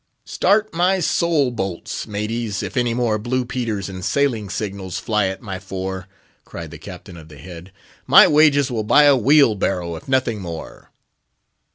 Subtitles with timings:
[0.25, 5.43] "Start my soul bolts, maties, if any more Blue Peters and sailing signals fly at
[5.43, 6.07] my fore!"
[6.43, 7.71] cried the Captain of the Head.
[8.07, 10.89] "My wages will buy a wheelbarrow, if nothing more."